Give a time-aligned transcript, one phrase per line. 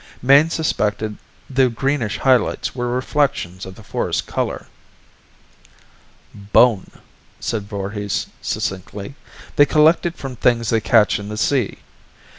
[0.23, 1.17] Mayne suspected
[1.47, 4.65] the greenish highlights were reflections of the forest color.
[6.33, 6.89] "Bone,"
[7.39, 9.13] said Voorhis succinctly.
[9.57, 11.77] "They collect it from things they catch in the sea.